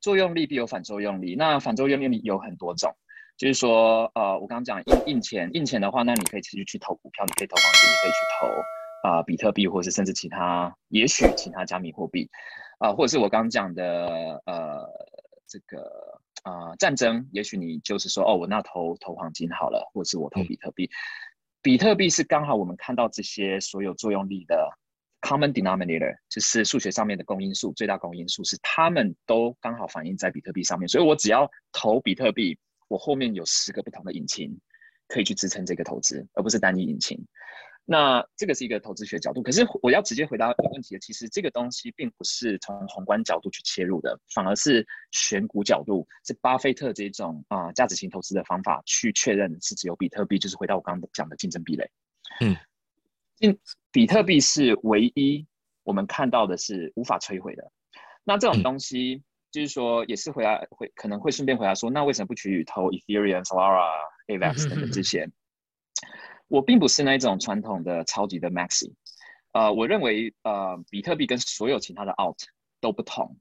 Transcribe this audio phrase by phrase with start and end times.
[0.00, 2.94] 作用力必有反作用力，那反作用力有很多种，
[3.36, 8.66] 就是说，呃，我刚刚讲印印钱，印钱的话，那你可以持续去投股票，你可以投黄金，你可以去投
[9.02, 12.28] 啊比特币，或者是甚至其他，也许其他加密货币，
[12.78, 14.88] 啊，或者是我刚刚讲的，呃，
[15.46, 20.90] 这个啊战争，也许你就是说，哦，我那投投黄金好了，或者是我投比特币，
[21.60, 24.78] 比特币是刚好我们看到这些所有作用力的。
[25.30, 34.52] Common denominator 就是数学上面的公因数，最大公因数是他们都刚好反映在比特币上面，所以我只要投比特币，我后面有十个不同的引擎
[35.06, 37.16] 可以去支撑这个投资，而不是单一引擎。
[37.84, 51.88] 那这个是一个投资学角度，可是我要直接回答问题的，其实这个东西并不是从宏观角度去切入的，反而是选股角度，是巴菲特这种啊价值型投资的方法去确认是只有比特币，就是回到我刚刚讲的竞争壁垒。
[52.40, 52.56] 嗯。
[53.40, 53.58] 因
[53.90, 55.46] 比特币是唯一
[55.82, 57.72] 我们看到的是无法摧毁的。
[58.22, 63.90] 那这种东西就是说，也是回来会可能会顺便回答说，那为什么不去投 Ethereum、Solana、
[64.28, 65.28] Avax 等等这些？
[66.48, 68.92] 我并不是那一种传统的超级的 Maxi。
[69.52, 72.44] 呃，我认为呃，比特币跟所有其他的 Alt
[72.80, 73.38] 都不同。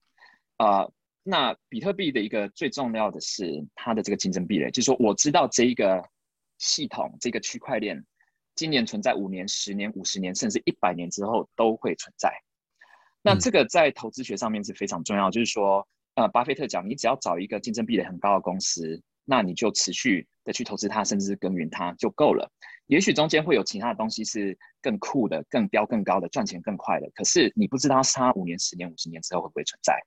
[0.58, 0.92] 呃，
[1.23, 6.02] 那比特币的一个最重要的是它的这个竞争壁垒，就是说我知道这一个
[6.58, 8.03] 系统这个区块链。
[8.59, 12.29] 今年存在五年、十年、五十年，甚至一百年之后都会存在。
[13.21, 15.31] 那这个在投资学上面是非常重要。
[15.31, 22.52] 就是说，呃，巴菲特讲，你只要找一个竞争壁垒很高的公司，那你就持续的去投资它，甚至是耕耘它就够了。
[22.87, 29.97] 也许中间会有其他的东西是更酷的、更标更高的、赚钱更快的，可是你不知道它五年、十年、五十年之后会不会存在。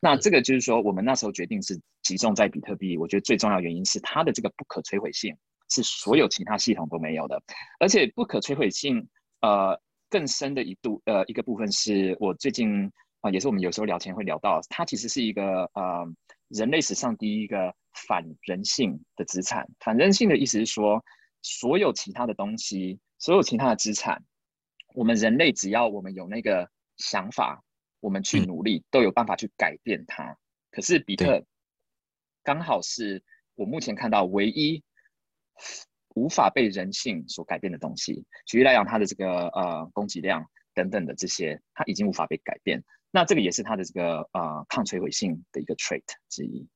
[0.00, 2.96] 那这个就是说，我们那时候决定是集中在比特币。
[2.96, 5.36] 我觉得最重要原因是它的这个不可摧毁性。
[5.70, 7.40] 是所有其他系统都没有的，
[7.78, 9.08] 而且不可摧毁性，
[9.40, 12.90] 呃，更深的一度，呃，一个部分是我最近
[13.20, 16.04] 啊，也是我们有时候聊天会聊到，它其实是一个呃，
[16.48, 17.72] 人类史上第一个
[18.08, 19.64] 反人性的资产。
[19.78, 21.02] 反人性的意思是说，
[21.42, 24.20] 所有其他的东西，所有其他的资产，
[24.94, 27.62] 我们人类只要我们有那个想法，
[28.00, 30.36] 我们去努力，都有办法去改变它。
[30.72, 31.44] 可是比特
[32.42, 33.22] 刚好是
[33.54, 34.82] 我目前看到唯一。
[36.14, 40.44] 无法被人性所改变的东西，举例来讲，它的这个呃供给量
[40.74, 42.82] 等等的这些，它已经无法被改变。
[43.10, 46.68] 那这个也是它的这个呃抗摧毁性的一个 trait 之一。